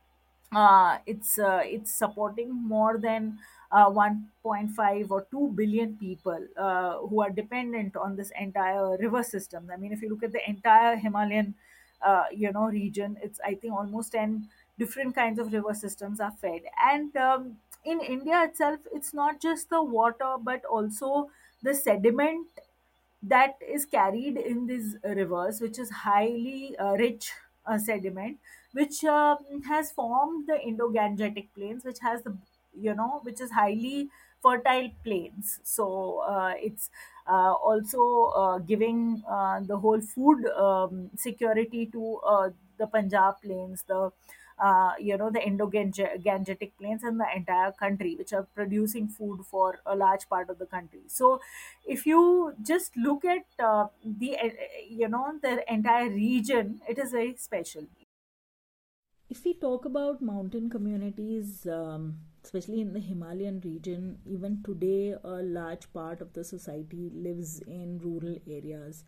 uh, 0.55 0.99
it's 1.07 1.39
uh, 1.39 1.63
it's 1.65 1.93
supporting 1.95 2.53
more 2.55 2.99
than 2.99 3.39
uh, 3.73 3.87
1.5 3.91 5.11
or 5.11 5.27
2 5.31 5.53
billion 5.55 5.97
people 5.97 6.39
uh, 6.57 6.99
who 6.99 7.21
are 7.23 7.31
dependent 7.31 7.97
on 7.97 8.17
this 8.17 8.31
entire 8.39 8.97
river 8.99 9.23
system. 9.23 9.69
I 9.73 9.77
mean, 9.77 9.93
if 9.93 10.03
you 10.03 10.09
look 10.11 10.23
at 10.23 10.33
the 10.33 10.49
entire 10.49 10.97
Himalayan, 10.97 11.55
uh, 12.03 12.25
you 12.33 12.53
know, 12.53 12.65
region, 12.67 13.17
it's 13.23 13.41
I 13.45 13.55
think 13.55 13.73
almost 13.75 14.13
10 14.13 14.49
different 14.79 15.15
kinds 15.15 15.39
of 15.39 15.53
river 15.53 15.75
systems 15.75 16.21
are 16.21 16.33
fed. 16.33 16.63
And 16.81 17.17
um, 17.17 17.57
in 17.87 18.01
India 18.01 18.43
itself, 18.45 18.81
it's 18.93 19.15
not 19.15 19.41
just 19.41 19.71
the 19.71 19.83
water, 19.83 20.37
but 20.41 20.65
also 20.65 21.31
the 21.63 21.75
sediment 21.75 22.49
that 23.23 23.59
is 23.67 23.85
carried 23.87 24.37
in 24.37 24.67
these 24.67 24.97
rivers, 25.05 25.61
which 25.61 25.79
is 25.79 25.91
highly 25.91 26.77
uh, 26.79 26.93
rich 26.93 27.33
uh, 27.65 27.79
sediment, 27.79 28.39
which 28.73 29.03
um, 29.05 29.63
has 29.67 29.91
formed 29.93 30.47
the 30.47 30.61
Indo-Gangetic 30.61 31.49
plains, 31.55 31.85
which 31.85 31.99
has 32.01 32.23
the 32.23 32.37
you 32.79 32.95
know 32.95 33.21
which 33.23 33.41
is 33.41 33.51
highly 33.51 34.11
fertile 34.43 34.91
plains. 35.03 35.61
So 35.65 36.19
uh, 36.21 36.55
it's 36.59 36.91
uh, 37.27 37.53
also 37.55 38.25
uh, 38.43 38.59
giving 38.59 39.25
uh, 39.27 39.61
the 39.61 39.79
whole 39.79 40.01
food 40.01 40.45
um, 40.51 41.11
security 41.17 41.87
to 41.87 42.17
uh, 42.19 42.51
the 42.77 42.87
Punjab 42.87 43.41
plains, 43.43 43.83
the 43.85 44.13
uh, 44.59 44.93
you 44.99 45.17
know 45.17 45.31
the 45.31 45.43
Indo-Gangetic 45.47 46.73
plains, 46.79 47.03
and 47.03 47.21
the 47.21 47.27
entire 47.35 47.73
country, 47.73 48.15
which 48.17 48.33
are 48.33 48.47
producing 48.55 49.09
food 49.09 49.45
for 49.45 49.81
a 49.87 49.97
large 49.97 50.29
part 50.29 50.51
of 50.51 50.59
the 50.59 50.67
country. 50.67 51.03
So, 51.09 51.41
if 51.85 52.07
you 52.07 52.55
just 52.63 52.97
look 52.97 53.25
at 53.25 53.45
uh, 53.59 53.87
the 54.05 54.37
uh, 54.39 54.51
you 54.89 55.09
know 55.09 55.39
the 55.43 55.71
entire 55.73 56.11
region, 56.11 56.81
it 56.89 56.99
is 56.99 57.13
very 57.13 57.37
special. 57.37 57.87
If 59.29 59.45
we 59.45 59.55
talk 59.55 59.85
about 59.85 60.21
mountain 60.23 60.69
communities, 60.71 61.67
um, 61.67 62.21
especially 62.43 62.81
in 62.81 62.93
the 62.93 63.01
Himalayan 63.01 63.61
region, 63.61 64.19
even 64.25 64.63
today, 64.65 65.15
a 65.23 65.43
large 65.43 65.93
part 65.93 66.21
of 66.21 66.33
the 66.33 66.45
society 66.45 67.11
lives 67.15 67.61
in 67.61 67.99
rural 67.99 68.39
areas. 68.49 69.05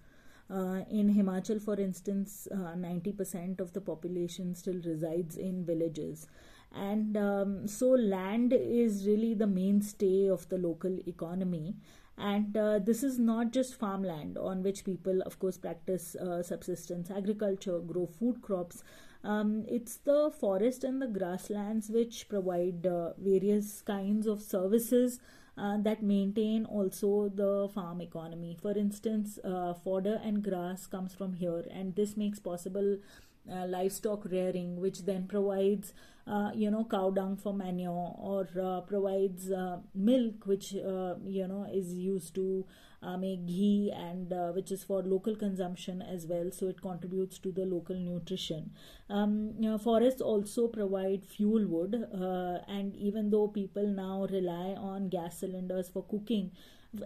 Uh, 0.50 0.81
in 0.90 1.14
Himachal, 1.14 1.61
for 1.61 1.78
instance, 1.78 2.49
uh, 2.50 2.75
90% 2.75 3.61
of 3.61 3.73
the 3.73 3.81
population 3.81 4.55
still 4.55 4.81
resides 4.85 5.37
in 5.37 5.64
villages. 5.64 6.26
And 6.75 7.17
um, 7.17 7.67
so, 7.67 7.88
land 7.88 8.52
is 8.52 9.07
really 9.07 9.35
the 9.35 9.47
mainstay 9.47 10.26
of 10.26 10.49
the 10.49 10.59
local 10.59 10.99
economy. 11.07 11.76
And 12.17 12.57
uh, 12.57 12.78
this 12.81 13.02
is 13.02 13.19
not 13.19 13.52
just 13.52 13.76
farmland 13.76 14.38
on 14.38 14.62
which 14.62 14.85
people, 14.85 15.23
of 15.23 15.38
course, 15.38 15.57
practice 15.57 16.17
uh, 16.17 16.43
subsistence 16.43 17.11
agriculture, 17.11 17.78
grow 17.78 18.07
food 18.07 18.43
crops, 18.43 18.83
um, 19.25 19.64
it's 19.69 19.97
the 19.97 20.31
forest 20.31 20.85
and 20.85 21.02
the 21.02 21.07
grasslands 21.07 21.90
which 21.90 22.28
provide 22.28 22.87
uh, 22.87 23.12
various 23.19 23.83
kinds 23.83 24.26
of 24.26 24.40
services 24.40 25.19
that 25.79 26.03
maintain 26.03 26.65
also 26.65 27.29
the 27.29 27.69
farm 27.75 28.00
economy. 28.00 28.57
For 28.61 28.73
instance, 28.73 29.38
uh, 29.45 29.75
fodder 29.75 30.21
and 30.23 30.43
grass 30.43 30.87
comes 30.87 31.15
from 31.15 31.35
here, 31.35 31.65
and 31.71 31.95
this 31.97 32.17
makes 32.17 32.38
possible 32.38 32.99
uh, 33.52 33.67
livestock 33.67 34.25
rearing, 34.25 34.81
which 34.81 35.05
then 35.05 35.26
provides, 35.26 35.93
uh, 36.26 36.50
you 36.55 36.71
know, 36.71 36.85
cow 36.85 37.11
dung 37.11 37.37
for 37.37 37.52
manure 37.52 38.14
or 38.19 38.49
uh, 38.62 38.81
provides 38.83 39.50
uh, 39.50 39.78
milk, 39.95 40.47
which 40.47 40.75
uh, 40.76 41.14
you 41.26 41.47
know 41.47 41.67
is 41.73 41.95
used 41.95 42.35
to 42.35 42.67
uh, 43.02 43.17
make 43.17 43.47
ghee 43.47 43.93
and 43.95 44.33
which 44.55 44.71
is 44.73 44.85
for 44.85 45.02
local 45.02 45.35
consumption 45.35 46.02
as 46.02 46.26
well. 46.26 46.50
So 46.50 46.69
it 46.69 46.83
contributes 46.83 47.38
to 47.38 47.52
the 47.52 47.64
local 47.64 47.97
nutrition. 47.97 48.71
Um, 49.09 49.55
you 49.59 49.71
know, 49.71 49.78
forests 49.78 50.21
also 50.21 50.69
provide 50.69 51.25
fuel 51.25 51.67
wood, 51.67 51.95
and 52.69 52.95
even 52.97 53.31
though 53.31 53.49
people 53.49 53.87
now 53.87 54.26
rely 54.31 54.75
on 54.76 55.09
gas 55.09 55.38
cylinders 55.38 55.88
for 55.88 56.02
cooking 56.05 56.50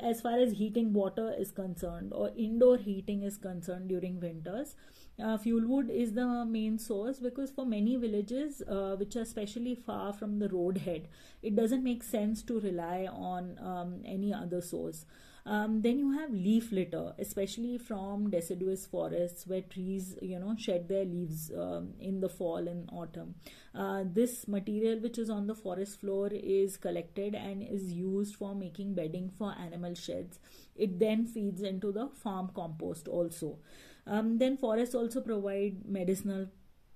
as 0.01 0.21
far 0.21 0.39
as 0.39 0.53
heating 0.53 0.93
water 0.93 1.35
is 1.37 1.51
concerned 1.51 2.13
or 2.15 2.31
indoor 2.37 2.77
heating 2.77 3.23
is 3.23 3.37
concerned 3.37 3.89
during 3.89 4.21
winters 4.21 4.77
uh, 5.21 5.37
fuel 5.37 5.67
wood 5.67 5.91
is 5.91 6.13
the 6.15 6.45
main 6.45 6.79
source 6.79 7.19
because 7.19 7.51
for 7.51 7.67
many 7.67 7.97
villages 7.97 8.63
uh, 8.63 8.97
which 8.97 9.17
are 9.17 9.21
especially 9.21 9.75
far 9.75 10.13
from 10.13 10.39
the 10.39 10.49
road 10.49 10.79
head 10.79 11.09
it 11.43 11.55
doesn't 11.55 11.85
make 11.85 12.03
sense 12.03 12.43
to 12.43 12.61
rely 12.61 13.07
on 13.11 13.59
um, 13.59 14.03
any 14.05 14.33
other 14.33 14.61
source. 14.61 15.05
Um, 15.45 15.83
then 15.83 15.99
you 15.99 16.13
have 16.13 16.31
leaf 16.33 16.71
litter 16.71 17.15
especially 17.19 17.77
from 17.77 18.31
deciduous 18.31 18.87
forests 18.87 19.45
where 19.45 19.61
trees 19.61 20.17
you 20.23 20.39
know 20.39 20.55
shed 20.57 20.89
their 20.89 21.05
leaves 21.05 21.51
um, 21.51 21.95
in 22.01 22.21
the 22.21 22.29
fall 22.29 22.69
and 22.69 22.89
autumn. 22.93 23.35
Uh, 23.75 24.05
this 24.07 24.47
material 24.47 25.01
which 25.01 25.19
is 25.19 25.29
on 25.29 25.49
the 25.49 25.55
forest 25.55 26.01
floor 26.01 26.29
is 26.33 26.77
collected 26.77 27.35
and 27.35 27.63
is 27.63 27.93
used 27.93 28.37
for 28.37 28.55
making 28.55 28.95
bedding 28.95 29.31
for 29.37 29.53
animal 29.61 29.95
sheds. 29.95 30.39
It 30.77 31.01
then 31.01 31.27
feeds 31.27 31.61
into 31.61 31.91
the 31.93 32.09
farm 32.23 32.51
compost 32.55 33.09
also 33.09 33.59
um, 34.07 34.39
then 34.39 34.57
forests 34.57 34.95
also 34.95 35.21
provide 35.21 35.85
medicinal 35.87 36.49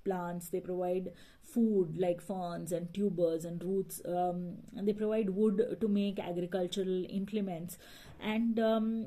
plants. 0.05 0.49
They 0.49 0.61
provide 0.61 1.13
food 1.43 1.97
like 1.99 2.21
ferns 2.21 2.73
and 2.73 2.93
tubers 2.95 3.45
and 3.45 3.63
roots. 3.63 4.01
Um, 4.07 4.59
and 4.77 4.89
they 4.89 4.93
provide 4.93 5.31
wood 5.31 5.77
to 5.81 5.89
make 5.89 6.19
agricultural 6.19 7.05
implements. 7.09 7.79
And 8.21 8.59
um, 8.59 9.07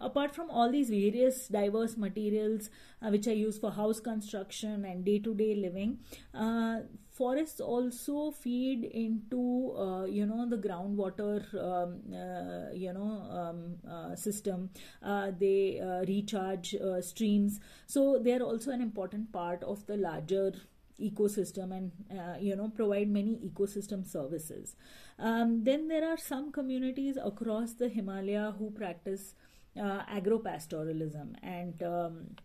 apart 0.00 0.34
from 0.34 0.50
all 0.50 0.70
these 0.70 0.90
various 0.90 1.48
diverse 1.48 1.96
materials 1.96 2.68
uh, 3.02 3.08
which 3.08 3.26
are 3.26 3.32
used 3.32 3.60
for 3.60 3.70
house 3.70 4.00
construction 4.00 4.84
and 4.84 5.04
day-to-day 5.04 5.54
living 5.54 5.98
uh, 6.34 6.80
forests 7.20 7.60
also 7.60 8.30
feed 8.30 8.84
into 8.84 9.42
uh, 9.84 10.04
you 10.04 10.26
know 10.30 10.48
the 10.48 10.60
groundwater 10.66 11.36
um, 11.70 11.98
uh, 12.20 12.72
you 12.84 12.92
know 12.98 13.10
um, 13.40 13.58
uh, 13.96 14.16
system. 14.16 14.70
Uh, 15.02 15.30
they 15.38 15.80
recharge 16.08 16.74
streams. 17.00 17.60
So 17.86 18.18
they 18.18 18.32
are 18.32 18.42
also 18.42 18.70
an 18.70 18.80
important 18.80 19.32
part 19.32 19.62
of 19.62 19.86
the 19.86 19.96
larger 19.96 20.52
ecosystem 21.00 21.72
and 21.76 21.92
uh, 22.18 22.36
you 22.40 22.56
know 22.56 22.68
provide 22.68 23.08
many 23.08 23.36
ecosystem 23.50 24.06
services. 24.06 24.76
Um, 25.18 25.64
then 25.64 25.88
there 25.88 26.08
are 26.10 26.16
some 26.16 26.52
communities 26.52 27.18
across 27.22 27.74
the 27.74 27.88
himalaya 27.88 28.54
who 28.58 28.70
practice 28.70 29.34
uh, 29.78 30.00
agropastoralism 30.20 31.34
and 31.42 31.82
um, 31.82 32.36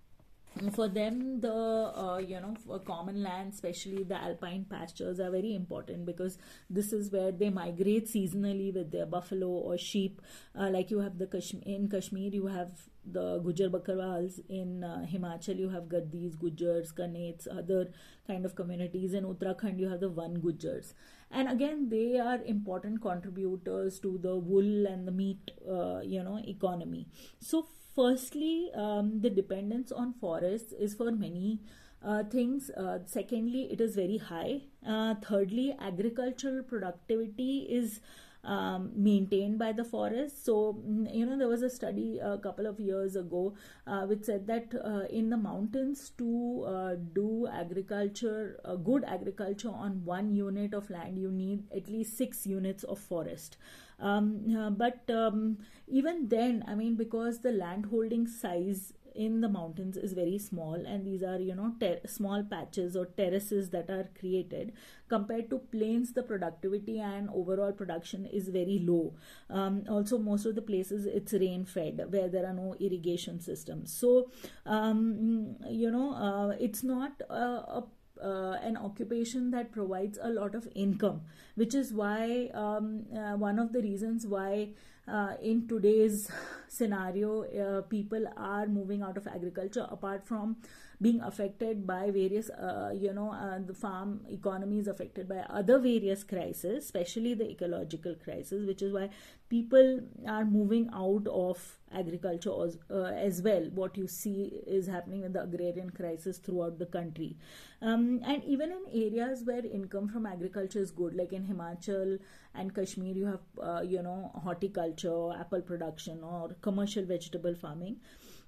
for 0.72 0.88
them 0.88 1.42
the 1.42 1.52
uh, 1.54 2.18
you 2.18 2.40
know 2.40 2.80
common 2.86 3.22
land 3.22 3.52
especially 3.54 4.04
the 4.04 4.16
alpine 4.16 4.66
pastures 4.70 5.20
are 5.20 5.30
very 5.30 5.54
important 5.54 6.06
because 6.06 6.38
this 6.70 6.94
is 6.94 7.12
where 7.12 7.32
they 7.32 7.50
migrate 7.50 8.08
seasonally 8.08 8.74
with 8.74 8.92
their 8.92 9.06
buffalo 9.06 9.48
or 9.48 9.78
sheep 9.78 10.22
uh, 10.58 10.70
like 10.70 10.90
you 10.90 11.00
have 11.00 11.18
the 11.18 11.28
Kashmir, 11.28 11.62
in 11.66 11.90
kashmir 11.90 12.32
you 12.32 12.48
have 12.48 12.72
the 13.06 13.40
Gujar 13.42 13.70
Bakarwals 13.70 14.40
in 14.50 14.84
uh, 14.84 15.06
Himachal 15.12 15.60
you 15.60 15.70
have 15.70 15.84
Gaddis, 15.84 16.36
Gujars, 16.36 16.92
Kanets, 16.92 17.48
other 17.56 17.92
kind 18.26 18.46
of 18.46 18.56
communities. 18.56 19.14
In 19.14 19.26
Uttarakhand 19.26 19.78
you 19.78 19.88
have 19.90 20.00
the 20.00 20.10
Van 20.10 20.38
Gujars, 20.38 20.94
and 21.30 21.48
again 21.48 21.90
they 21.90 22.18
are 22.18 22.42
important 22.46 23.04
contributors 23.04 24.00
to 24.00 24.18
the 24.24 24.36
wool 24.36 24.88
and 24.88 25.08
the 25.08 25.12
meat, 25.12 25.52
uh, 25.70 26.00
you 26.04 26.24
know, 26.24 26.40
economy. 26.48 27.08
So 27.40 27.68
firstly, 27.96 28.70
um, 28.76 29.22
the 29.22 29.30
dependence 29.30 29.92
on 29.92 30.14
forests 30.14 30.74
is 30.74 30.94
for 30.94 31.12
many. 31.12 31.60
Uh, 32.04 32.24
things. 32.24 32.70
Uh, 32.70 33.00
secondly, 33.06 33.64
it 33.72 33.82
is 33.82 33.96
very 33.96 34.18
high. 34.18 34.62
Uh, 34.88 35.16
thirdly, 35.16 35.76
agricultural 35.80 36.62
productivity 36.62 37.66
is 37.68 38.00
um, 38.46 38.92
maintained 38.96 39.60
by 39.60 39.72
the 39.72 39.84
forest. 39.84 40.46
So, 40.46 40.82
mm, 40.88 41.14
you 41.14 41.26
know, 41.26 41.38
there 41.38 41.48
was 41.48 41.62
a 41.62 41.70
study 41.70 42.20
a 42.20 42.38
couple 42.38 42.66
of 42.68 42.80
years 42.80 43.16
ago 43.16 43.56
uh, 43.88 44.06
which 44.06 44.24
said 44.24 44.48
that 44.48 44.74
uh, 44.84 45.06
in 45.10 45.30
the 45.30 45.38
mountains 45.38 46.12
to 46.18 46.64
uh, 46.68 46.96
do 47.14 47.48
agriculture, 47.52 48.60
good 48.84 49.04
agriculture 49.06 49.70
on 49.70 50.04
one 50.06 50.34
unit 50.36 50.74
of 50.74 50.90
land, 50.90 51.18
you 51.18 51.32
need 51.32 51.64
at 51.76 51.90
least 51.90 52.18
six 52.18 52.46
units 52.46 52.84
of 52.84 53.00
forest. 53.00 53.58
Um, 54.00 54.56
uh, 54.58 54.70
but 54.70 55.10
um, 55.10 55.58
even 55.88 56.28
then, 56.28 56.64
I 56.68 56.76
mean, 56.76 56.96
because 56.96 57.40
the 57.40 57.52
landholding 57.52 58.28
size 58.28 58.94
in 59.16 59.42
the 59.42 59.50
mountains 59.50 59.98
is 59.98 60.14
very 60.14 60.38
small 60.38 60.74
and 60.74 61.06
these 61.06 61.24
are 61.24 61.40
you 61.40 61.56
know 61.56 61.74
ter- 61.80 62.00
small 62.06 62.44
patches 62.44 62.96
or 62.96 63.06
terraces 63.06 63.70
that 63.70 63.90
are 63.90 64.08
created 64.20 64.74
compared 65.08 65.50
to 65.50 65.60
plains 65.60 66.14
the 66.14 66.24
productivity 66.24 67.00
and 67.00 67.30
overall 67.30 67.72
production 67.72 68.26
is 68.26 68.50
very 68.50 68.80
low. 68.80 69.14
Um, 69.50 69.84
also 69.90 70.18
most 70.18 70.46
of 70.46 70.56
the 70.56 70.62
places 70.62 71.06
it's 71.06 71.34
rain 71.34 71.66
fed 71.66 72.06
where 72.10 72.28
there 72.28 72.46
are 72.46 72.54
no 72.54 72.76
irrigation 72.80 73.40
systems 73.40 73.94
so 73.94 74.32
um, 74.66 75.56
you 75.70 75.92
know 75.92 76.14
uh, 76.14 76.56
it's 76.60 76.84
not 76.84 77.22
a, 77.30 77.34
a 77.34 77.84
uh, 78.24 78.58
an 78.62 78.78
occupation 78.78 79.52
that 79.52 79.72
provides 79.72 80.18
a 80.22 80.30
lot 80.30 80.56
of 80.56 80.68
income, 80.74 81.22
which 81.56 81.76
is 81.76 81.92
why 81.92 82.50
um, 82.54 83.06
uh, 83.14 83.36
one 83.36 83.60
of 83.60 83.74
the 83.74 83.82
reasons 83.82 84.26
why 84.26 84.70
uh, 85.08 85.34
in 85.42 85.68
today's 85.68 86.30
scenario 86.68 87.44
uh, 87.44 87.82
people 87.84 88.26
are 88.38 88.68
moving 88.68 89.02
out 89.02 89.18
of 89.18 89.28
agriculture 89.28 89.88
apart 89.90 90.26
from 90.28 90.58
being 91.02 91.22
affected 91.22 91.86
by 91.86 92.10
various 92.12 92.50
uh, 92.50 92.92
you 92.96 93.14
know 93.14 93.32
uh, 93.32 93.60
the 93.66 93.74
farm 93.74 94.22
economy 94.30 94.80
is 94.80 94.88
affected 94.88 95.28
by 95.28 95.38
other 95.50 95.78
various 95.80 96.24
crises 96.24 96.84
especially 96.84 97.34
the 97.34 97.50
ecological 97.50 98.16
crisis 98.24 98.66
which 98.66 98.82
is 98.82 98.94
why 98.94 99.10
people 99.50 100.00
are 100.28 100.46
moving 100.46 100.90
out 100.94 101.28
of 101.28 101.78
agriculture 101.94 102.52
as, 102.66 102.78
uh, 102.92 103.04
as 103.04 103.42
well. 103.42 103.70
What 103.74 103.98
you 103.98 104.08
see 104.08 104.62
is 104.68 104.88
happening 104.88 105.22
with 105.22 105.34
the 105.34 105.44
agrarian 105.44 105.92
crisis 105.92 106.38
throughout 106.38 106.80
the 106.80 106.86
country. 106.86 107.38
Um, 107.82 108.22
and 108.26 108.44
even 108.44 108.72
in 108.72 108.84
areas 108.92 109.44
where 109.44 109.66
income 109.66 110.08
from 110.08 110.26
agriculture 110.26 110.80
is 110.80 110.92
good 110.92 111.16
like 111.16 111.34
in 111.34 111.46
himachal 111.46 112.20
and 112.56 112.74
kashmir 112.74 113.14
you 113.16 113.26
have 113.26 113.42
uh, 113.62 113.82
you 113.82 114.02
know 114.02 114.32
horticulture 114.44 115.34
apple 115.40 115.62
production 115.62 116.24
or 116.24 116.56
commercial 116.62 117.04
vegetable 117.04 117.54
farming 117.54 117.98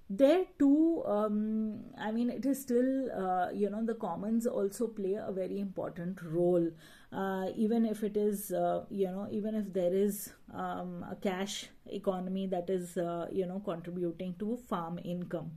there 0.10 0.46
too 0.58 1.04
um, 1.06 1.82
i 2.00 2.12
mean 2.12 2.30
it 2.30 2.46
is 2.46 2.62
still 2.62 3.12
uh, 3.12 3.50
you 3.52 3.70
know 3.70 3.84
the 3.86 3.94
commons 3.96 4.48
also 4.48 4.88
play 4.88 5.16
a 5.16 5.32
very 5.32 5.60
important 5.60 6.20
role. 6.24 6.70
Uh, 7.12 7.48
even 7.56 7.86
if 7.86 8.04
it 8.04 8.18
is 8.18 8.52
uh, 8.52 8.84
you 8.90 9.08
know 9.08 9.28
even 9.32 9.56
if 9.56 9.72
there 9.74 9.94
is 9.94 10.34
um, 10.54 11.06
a 11.10 11.16
cash 11.16 11.68
economy 11.88 12.46
that 12.48 12.70
is 12.70 12.98
uh, 12.98 13.28
you 13.32 13.46
know 13.46 13.60
contributing 13.64 14.36
to 14.40 14.58
farm 14.70 15.00
income. 15.06 15.52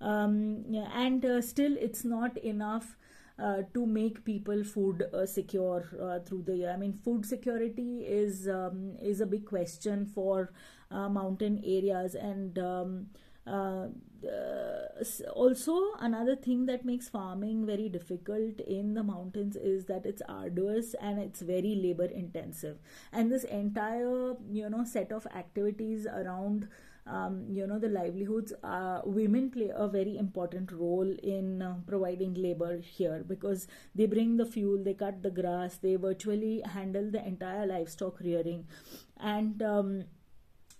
Um, 0.00 0.64
and 0.94 1.24
uh, 1.24 1.40
still 1.40 1.76
it's 1.78 2.04
not 2.04 2.36
enough 2.38 2.96
uh, 3.38 3.62
to 3.74 3.86
make 3.86 4.24
people 4.24 4.64
food 4.64 5.04
uh, 5.12 5.26
secure 5.26 5.84
uh, 6.00 6.18
through 6.20 6.42
the 6.42 6.56
year. 6.56 6.70
I 6.70 6.76
mean, 6.76 6.98
food 7.04 7.24
security 7.26 8.00
is 8.06 8.48
um, 8.48 8.96
is 9.00 9.20
a 9.20 9.26
big 9.26 9.44
question 9.46 10.06
for 10.06 10.52
uh, 10.90 11.08
mountain 11.08 11.62
areas, 11.64 12.14
and 12.14 12.58
um, 12.58 13.06
uh, 13.46 13.86
also 15.32 15.92
another 16.00 16.34
thing 16.36 16.66
that 16.66 16.84
makes 16.84 17.08
farming 17.08 17.66
very 17.66 17.88
difficult 17.88 18.60
in 18.60 18.94
the 18.94 19.02
mountains 19.02 19.56
is 19.56 19.84
that 19.86 20.06
it's 20.06 20.22
arduous 20.28 20.94
and 21.00 21.18
it's 21.18 21.40
very 21.40 21.74
labor 21.74 22.06
intensive. 22.06 22.78
And 23.12 23.30
this 23.30 23.44
entire 23.44 24.34
you 24.50 24.68
know 24.70 24.84
set 24.84 25.12
of 25.12 25.26
activities 25.34 26.06
around 26.06 26.68
um, 27.06 27.44
you 27.52 27.66
know 27.66 27.78
the 27.78 27.88
livelihoods 27.88 28.52
uh, 28.64 29.00
women 29.04 29.50
play 29.50 29.70
a 29.72 29.86
very 29.86 30.16
important 30.16 30.72
role 30.72 31.14
in 31.22 31.62
uh, 31.62 31.76
providing 31.86 32.34
labor 32.34 32.78
here 32.80 33.24
because 33.28 33.68
they 33.94 34.06
bring 34.06 34.36
the 34.36 34.46
fuel 34.46 34.82
they 34.82 34.94
cut 34.94 35.22
the 35.22 35.30
grass 35.30 35.76
they 35.76 35.94
virtually 35.94 36.62
handle 36.62 37.10
the 37.10 37.24
entire 37.24 37.66
livestock 37.66 38.18
rearing. 38.20 38.66
And 39.18 39.62
um, 39.62 40.04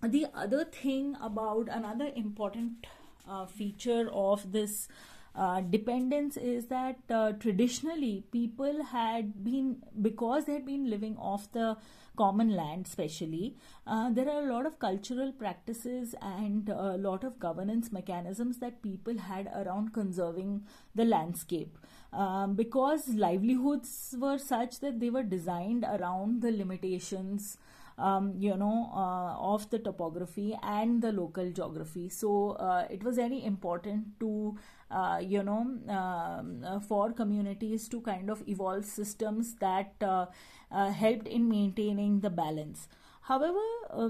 the 0.03 0.27
other 0.33 0.63
thing 0.63 1.15
about 1.21 1.67
another 1.71 2.11
important 2.15 2.85
uh, 3.27 3.45
feature 3.45 4.09
of 4.13 4.51
this 4.51 4.87
uh, 5.35 5.61
dependence 5.61 6.35
is 6.37 6.65
that 6.65 6.97
uh, 7.09 7.31
traditionally 7.33 8.23
people 8.31 8.83
had 8.83 9.43
been 9.43 9.77
because 10.01 10.45
they 10.45 10.53
had 10.53 10.65
been 10.65 10.89
living 10.89 11.15
off 11.17 11.51
the 11.51 11.77
common 12.17 12.55
land 12.55 12.87
especially 12.87 13.55
uh, 13.85 14.09
there 14.09 14.27
are 14.27 14.41
a 14.41 14.51
lot 14.51 14.65
of 14.65 14.79
cultural 14.79 15.31
practices 15.31 16.15
and 16.21 16.69
a 16.69 16.97
lot 16.97 17.23
of 17.23 17.39
governance 17.39 17.91
mechanisms 17.91 18.57
that 18.57 18.81
people 18.81 19.17
had 19.17 19.47
around 19.55 19.93
conserving 19.93 20.63
the 20.95 21.05
landscape. 21.05 21.77
Um, 22.11 22.55
because 22.55 23.09
livelihoods 23.09 24.15
were 24.17 24.37
such 24.37 24.79
that 24.79 24.99
they 24.99 25.09
were 25.09 25.23
designed 25.23 25.83
around 25.83 26.41
the 26.41 26.51
limitations 26.51 27.57
um, 27.97 28.33
you 28.37 28.55
know, 28.55 28.91
uh, 28.93 29.35
of 29.39 29.69
the 29.69 29.79
topography 29.79 30.57
and 30.61 31.01
the 31.01 31.11
local 31.11 31.49
geography. 31.51 32.09
So 32.09 32.51
uh, 32.51 32.87
it 32.89 33.03
was 33.03 33.15
very 33.15 33.43
important 33.43 34.19
to, 34.19 34.55
uh, 34.91 35.19
you 35.21 35.41
know, 35.43 35.61
um, 35.89 36.63
uh, 36.63 36.79
for 36.79 37.11
communities 37.11 37.87
to 37.89 38.01
kind 38.01 38.29
of 38.29 38.47
evolve 38.47 38.85
systems 38.85 39.55
that 39.55 39.93
uh, 40.01 40.27
uh, 40.71 40.91
helped 40.91 41.27
in 41.27 41.49
maintaining 41.49 42.19
the 42.19 42.29
balance. 42.29 42.87
However, 43.21 43.59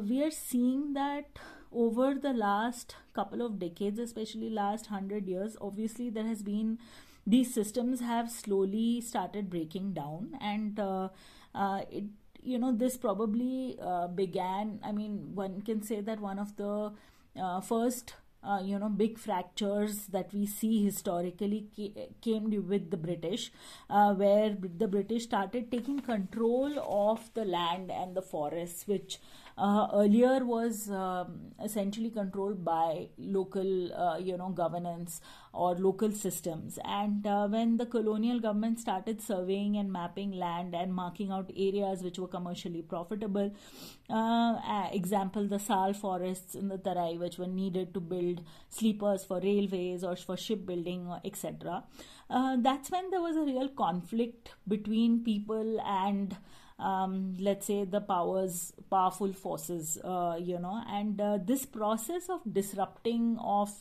we 0.03 0.22
are 0.24 0.32
seeing 0.32 0.94
that 0.94 1.39
over 1.72 2.13
the 2.13 2.34
last 2.34 2.96
couple 3.13 3.41
of 3.41 3.58
decades, 3.58 4.00
especially 4.00 4.50
last 4.50 4.88
hundred 4.88 5.27
years, 5.27 5.58
obviously 5.60 6.10
there 6.10 6.27
has 6.27 6.44
been 6.44 6.77
these 7.25 7.53
systems 7.53 8.00
have 8.00 8.29
slowly 8.29 9.01
started 9.01 9.50
breaking 9.50 9.94
down 9.94 10.38
and 10.39 10.79
it 11.89 12.06
you 12.48 12.58
know 12.60 12.72
this 12.72 12.98
probably 12.98 13.77
uh, 13.82 14.08
began 14.08 14.80
i 14.84 14.92
mean 14.92 15.18
one 15.36 15.62
can 15.62 15.82
say 15.82 16.01
that 16.01 16.20
one 16.20 16.39
of 16.39 16.56
the 16.58 16.92
uh, 17.42 17.60
first 17.62 18.13
uh, 18.44 18.60
you 18.63 18.80
know 18.80 18.89
big 18.89 19.18
fractures 19.18 20.08
that 20.08 20.34
we 20.34 20.46
see 20.46 20.84
historically 20.84 21.68
came 22.22 22.50
with 22.68 22.89
the 22.92 22.98
british 22.98 23.51
uh, 23.89 24.13
where 24.13 24.56
the 24.84 24.88
british 24.88 25.24
started 25.24 25.70
taking 25.72 26.00
control 26.00 26.80
of 26.80 27.30
the 27.34 27.46
land 27.46 27.92
and 27.92 28.16
the 28.16 28.22
forests 28.22 28.88
which 28.88 29.19
uh, 29.58 29.88
earlier 29.93 30.46
was 30.46 30.89
um, 30.89 31.52
essentially 31.63 32.10
controlled 32.10 32.63
by 32.63 33.08
local 33.17 33.93
uh, 33.93 34.17
you 34.17 34.38
know 34.38 34.50
governance 34.50 35.22
or 35.54 35.76
local 35.76 36.12
systems. 36.12 36.78
And 36.86 37.26
uh, 37.26 37.48
when 37.48 37.78
the 37.78 37.86
colonial 37.86 38.39
government 38.39 38.80
started 38.80 39.22
surveying 39.22 39.78
and 39.78 39.91
mapping 39.91 40.32
land 40.32 40.76
and 40.76 40.93
marking 40.93 41.32
out 41.32 41.52
areas 41.56 42.04
which 42.04 42.20
were 42.20 42.28
commercially 42.28 42.82
profitable 42.82 43.52
uh, 44.10 44.88
example 44.91 45.48
the 45.48 45.60
sal 45.60 45.93
forests 45.93 46.56
in 46.56 46.70
the 46.70 46.78
tarai 46.78 47.17
which 47.17 47.38
were 47.38 47.48
needed 47.48 47.93
to 47.93 48.00
build 48.00 48.41
sleepers 48.70 49.24
for 49.24 49.39
railways 49.41 50.04
or 50.04 50.15
for 50.15 50.38
shipbuilding 50.38 51.12
etc 51.26 51.84
uh, 52.30 52.56
that's 52.60 52.89
when 52.91 53.10
there 53.10 53.22
was 53.22 53.36
a 53.36 53.41
real 53.41 53.67
conflict 53.70 54.52
between 54.67 55.24
people 55.24 55.82
and 55.82 56.38
um, 56.80 57.36
let's 57.40 57.66
say 57.66 57.84
the 57.86 58.02
powers 58.02 58.74
powerful 58.90 59.34
forces 59.34 59.98
uh, 60.04 60.38
you 60.40 60.60
know 60.60 60.82
and 60.88 61.20
uh, 61.20 61.38
this 61.44 61.66
process 61.66 62.30
of 62.30 62.42
disrupting 62.52 63.38
of 63.40 63.72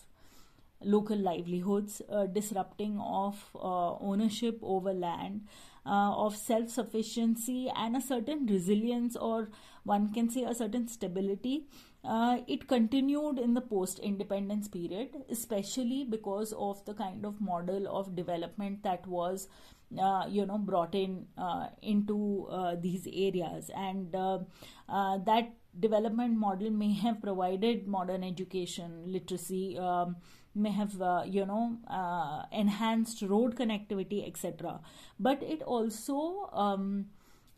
local 0.82 1.16
livelihoods 1.16 2.02
uh, 2.10 2.26
disrupting 2.26 2.98
of 3.00 3.36
uh, 3.54 3.96
ownership 3.98 4.58
over 4.62 4.92
land 4.92 5.40
uh, 5.86 6.12
of 6.14 6.36
self 6.36 6.68
sufficiency 6.70 7.70
and 7.74 7.96
a 7.96 8.00
certain 8.00 8.46
resilience 8.46 9.16
or 9.16 9.48
one 9.84 10.12
can 10.12 10.28
say 10.28 10.42
a 10.44 10.54
certain 10.54 10.86
stability 10.88 11.64
uh, 12.04 12.38
it 12.46 12.68
continued 12.68 13.38
in 13.38 13.54
the 13.54 13.60
post 13.60 13.98
independence 14.00 14.68
period 14.68 15.08
especially 15.30 16.04
because 16.04 16.52
of 16.58 16.84
the 16.84 16.94
kind 16.94 17.24
of 17.24 17.40
model 17.40 17.88
of 17.88 18.14
development 18.14 18.82
that 18.82 19.06
was 19.06 19.48
uh, 20.00 20.24
you 20.28 20.46
know 20.46 20.58
brought 20.58 20.94
in 20.94 21.26
uh, 21.38 21.68
into 21.82 22.46
uh, 22.50 22.76
these 22.80 23.06
areas. 23.12 23.70
And 23.76 24.14
uh, 24.14 24.40
uh, 24.88 25.18
that 25.18 25.52
development 25.78 26.36
model 26.38 26.70
may 26.70 26.92
have 26.94 27.20
provided 27.20 27.86
modern 27.86 28.24
education 28.24 29.02
literacy 29.06 29.78
um, 29.78 30.16
may 30.54 30.70
have 30.70 31.00
uh, 31.02 31.22
you 31.26 31.44
know 31.44 31.76
enhanced 32.50 33.20
road 33.20 33.54
connectivity 33.54 34.26
etc 34.26 34.80
but 35.20 35.42
it 35.42 35.60
also 35.60 36.48
um, 36.54 37.04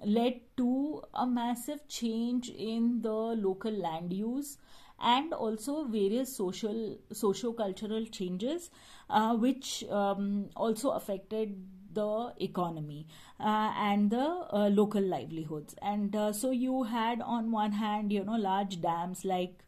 led 0.04 0.40
to 0.56 1.00
a 1.14 1.24
massive 1.24 1.86
change 1.86 2.48
in 2.48 3.00
the 3.02 3.08
local 3.10 3.70
land 3.70 4.12
use 4.12 4.58
and 5.00 5.32
also 5.32 5.84
various 5.84 6.34
social 6.34 6.98
socio-cultural 7.12 8.04
changes 8.06 8.70
uh, 9.10 9.34
which 9.34 9.84
um, 9.90 10.50
also 10.56 10.90
affected 10.90 11.56
the 12.00 12.32
economy 12.48 13.06
uh, 13.40 13.72
and 13.90 14.10
the 14.10 14.26
uh, 14.52 14.68
local 14.80 15.02
livelihoods. 15.02 15.74
And 15.82 16.16
uh, 16.16 16.32
so 16.32 16.50
you 16.50 16.82
had 16.84 17.20
on 17.20 17.50
one 17.50 17.72
hand 17.72 18.12
you 18.12 18.24
know 18.24 18.36
large 18.48 18.80
dams 18.80 19.24
like 19.24 19.64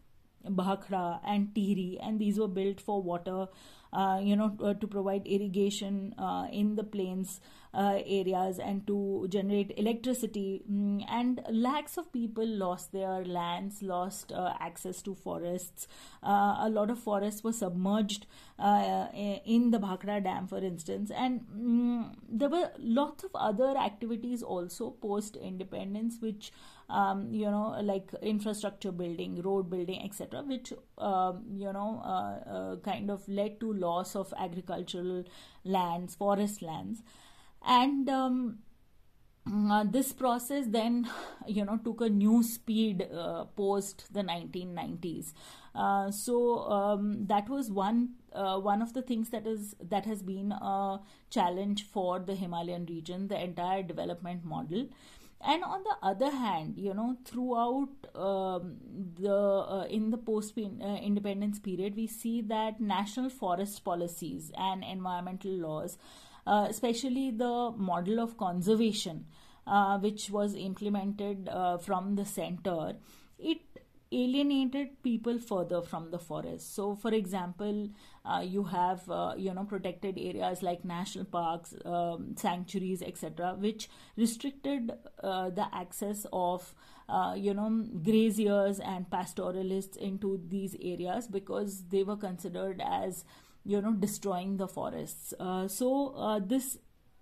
Bhakra 0.48 1.20
and 1.24 1.48
Tehri, 1.54 1.98
and 2.02 2.18
these 2.18 2.38
were 2.38 2.48
built 2.48 2.80
for 2.80 3.02
water 3.02 3.48
uh, 3.92 4.20
you 4.22 4.36
know, 4.36 4.56
uh, 4.62 4.74
to 4.74 4.86
provide 4.86 5.26
irrigation 5.26 6.14
uh, 6.16 6.46
in 6.52 6.76
the 6.76 6.84
plains 6.84 7.40
areas 7.72 8.58
and 8.58 8.84
to 8.86 9.26
generate 9.28 9.72
electricity. 9.76 10.62
Mm, 10.70 11.04
and 11.08 11.40
lakhs 11.50 11.96
of 11.98 12.12
people 12.12 12.46
lost 12.46 12.92
their 12.92 13.24
lands, 13.24 13.80
lost 13.80 14.32
access 14.60 15.02
to 15.02 15.14
forests. 15.14 15.86
a 16.22 16.68
lot 16.68 16.90
of 16.90 16.98
forests 16.98 17.44
were 17.44 17.52
submerged 17.52 18.26
in 18.60 19.70
the 19.70 19.78
Bhakra 19.78 20.20
Dam, 20.20 20.48
for 20.48 20.58
instance. 20.58 21.10
And 21.10 21.42
mm, 21.56 22.14
there 22.28 22.48
were 22.48 22.70
lots 22.78 23.24
of 23.24 23.30
other 23.34 23.76
activities 23.76 24.42
also 24.42 24.90
post 24.90 25.36
independence, 25.36 26.18
which 26.20 26.52
um, 26.90 27.28
you 27.32 27.50
know 27.50 27.80
like 27.82 28.10
infrastructure 28.22 28.92
building 28.92 29.40
road 29.42 29.70
building 29.70 30.02
etc 30.04 30.42
which 30.42 30.72
um, 30.98 31.44
you 31.54 31.72
know 31.72 32.02
uh, 32.04 32.50
uh, 32.50 32.76
kind 32.76 33.10
of 33.10 33.26
led 33.28 33.58
to 33.60 33.72
loss 33.72 34.16
of 34.16 34.32
agricultural 34.38 35.24
lands 35.64 36.14
forest 36.14 36.62
lands. 36.62 37.02
And 37.62 38.08
um, 38.08 38.58
uh, 39.46 39.84
this 39.84 40.12
process 40.12 40.66
then 40.68 41.08
you 41.46 41.64
know 41.64 41.78
took 41.78 42.00
a 42.00 42.08
new 42.08 42.42
speed 42.42 43.08
uh, 43.12 43.44
post 43.56 44.12
the 44.12 44.22
1990s 44.22 45.32
uh, 45.74 46.10
so 46.10 46.60
um, 46.70 47.26
that 47.26 47.48
was 47.48 47.70
one 47.70 48.10
uh, 48.32 48.58
one 48.58 48.82
of 48.82 48.92
the 48.92 49.02
things 49.02 49.30
that 49.30 49.46
is 49.46 49.74
that 49.82 50.04
has 50.06 50.22
been 50.22 50.52
a 50.52 51.00
challenge 51.30 51.84
for 51.84 52.18
the 52.18 52.34
himalayan 52.34 52.86
region 52.86 53.28
the 53.28 53.42
entire 53.42 53.82
development 53.82 54.44
model 54.44 54.86
and 55.42 55.64
on 55.64 55.82
the 55.84 55.96
other 56.02 56.30
hand 56.30 56.74
you 56.76 56.92
know 56.92 57.16
throughout 57.24 57.88
um, 58.14 58.76
the 59.18 59.34
uh, 59.34 59.86
in 59.88 60.10
the 60.10 60.18
post 60.18 60.54
uh, 60.58 60.86
independence 61.02 61.58
period 61.58 61.96
we 61.96 62.06
see 62.06 62.40
that 62.42 62.80
national 62.80 63.30
forest 63.30 63.82
policies 63.84 64.52
and 64.56 64.84
environmental 64.84 65.50
laws 65.50 65.96
uh, 66.46 66.66
especially 66.68 67.30
the 67.30 67.72
model 67.76 68.20
of 68.20 68.36
conservation 68.36 69.24
uh, 69.66 69.98
which 69.98 70.30
was 70.30 70.54
implemented 70.54 71.48
uh, 71.48 71.78
from 71.78 72.16
the 72.16 72.24
center 72.24 72.94
it 73.38 73.58
alienated 74.12 75.02
people 75.02 75.38
further 75.38 75.80
from 75.82 76.10
the 76.10 76.18
forest. 76.18 76.74
So, 76.74 76.94
for 76.96 77.12
example, 77.12 77.88
uh, 78.24 78.44
you 78.44 78.64
have 78.64 79.08
uh, 79.08 79.34
you 79.36 79.54
know 79.54 79.64
protected 79.64 80.18
areas 80.18 80.62
like 80.62 80.84
national 80.84 81.26
parks, 81.26 81.74
um, 81.84 82.34
sanctuaries, 82.36 83.02
etc., 83.02 83.54
which 83.58 83.88
restricted 84.16 84.92
uh, 85.22 85.50
the 85.50 85.66
access 85.72 86.26
of 86.32 86.74
uh, 87.08 87.34
you 87.36 87.54
know 87.54 87.84
graziers 88.02 88.80
and 88.80 89.10
pastoralists 89.10 89.96
into 89.96 90.40
these 90.48 90.76
areas 90.80 91.28
because 91.28 91.84
they 91.88 92.02
were 92.02 92.16
considered 92.16 92.82
as 92.84 93.24
you 93.64 93.80
know 93.80 93.92
destroying 93.92 94.56
the 94.56 94.68
forests. 94.68 95.34
Uh, 95.38 95.68
so 95.68 96.14
uh, 96.16 96.38
this 96.38 96.78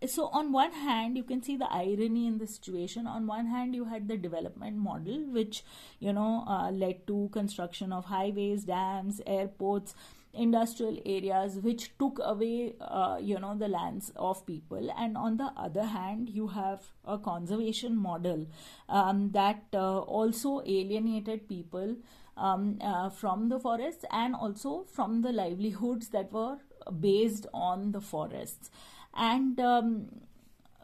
so 0.07 0.29
on 0.29 0.53
one 0.53 0.73
hand 0.73 1.17
you 1.17 1.25
can 1.25 1.43
see 1.43 1.57
the 1.57 1.71
irony 1.73 2.27
in 2.27 2.39
the 2.39 2.47
situation. 2.47 3.07
On 3.07 3.27
one 3.27 3.47
hand 3.47 3.75
you 3.75 3.85
had 3.85 4.09
the 4.09 4.17
development 4.17 4.77
model 4.77 5.25
which 5.31 5.65
you 5.99 6.13
know 6.13 6.45
uh, 6.47 6.71
led 6.71 7.07
to 7.09 7.29
construction 7.33 7.93
of 7.93 8.05
highways 8.05 8.65
dams 8.65 9.21
airports 9.27 9.95
industrial 10.33 10.99
areas 11.05 11.57
which 11.57 11.91
took 11.99 12.21
away 12.23 12.75
uh, 12.81 13.19
you 13.21 13.39
know 13.41 13.57
the 13.57 13.67
lands 13.67 14.13
of 14.15 14.47
people. 14.47 14.89
And 14.97 15.17
on 15.17 15.37
the 15.37 15.53
other 15.57 15.85
hand 15.85 16.29
you 16.29 16.49
have 16.49 16.83
a 17.05 17.19
conservation 17.19 17.97
model 17.97 18.47
um, 18.89 19.33
that 19.33 19.65
uh, 19.75 19.99
also 20.01 20.61
alienated 20.61 21.49
people 21.49 21.97
um, 22.37 22.79
uh, 22.81 23.11
from 23.11 23.49
the 23.49 23.59
forests 23.59 24.05
and 24.13 24.37
also 24.37 24.85
from 24.85 25.23
the 25.23 25.33
livelihoods 25.33 26.11
that 26.11 26.33
were 26.33 26.59
based 27.01 27.47
on 27.53 27.91
the 27.93 28.01
forests 28.01 28.71
and 29.15 29.61
um, 29.61 30.07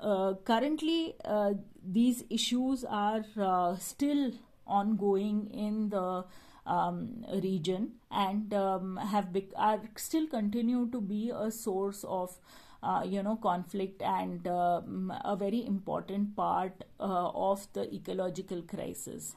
uh, 0.01 0.35
currently 0.45 1.15
uh, 1.25 1.53
these 1.87 2.25
issues 2.31 2.85
are 2.85 3.25
uh, 3.41 3.77
still 3.77 4.33
ongoing 4.67 5.51
in 5.53 5.89
the 5.91 6.25
um, 6.67 7.25
region 7.43 7.93
and 8.11 8.55
um, 8.55 8.97
have 8.97 9.29
are 9.57 9.81
still 9.97 10.27
continue 10.27 10.89
to 10.91 11.01
be 11.01 11.31
a 11.35 11.51
source 11.51 12.05
of 12.05 12.39
uh, 12.83 13.03
you 13.05 13.23
know 13.23 13.37
conflict 13.37 14.03
and 14.03 14.47
um, 14.47 15.13
a 15.25 15.37
very 15.37 15.65
important 15.67 16.35
part 16.37 16.85
uh, 17.01 17.31
of 17.51 17.67
the 17.73 17.93
ecological 17.95 18.63
crisis 18.63 19.33